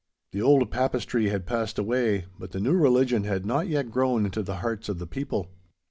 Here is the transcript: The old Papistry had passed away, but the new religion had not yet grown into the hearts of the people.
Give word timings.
The 0.31 0.41
old 0.41 0.71
Papistry 0.71 1.29
had 1.29 1.45
passed 1.45 1.77
away, 1.77 2.25
but 2.39 2.53
the 2.53 2.59
new 2.59 2.73
religion 2.73 3.23
had 3.25 3.45
not 3.45 3.67
yet 3.67 3.91
grown 3.91 4.25
into 4.25 4.41
the 4.41 4.55
hearts 4.55 4.89
of 4.89 4.97
the 4.97 5.05
people. 5.05 5.51